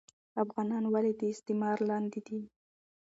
افغانان 0.43 0.83
ولي 0.93 1.13
د 1.19 1.21
استعمار 1.33 1.77
لاندي 1.89 2.21
دي 2.27 2.39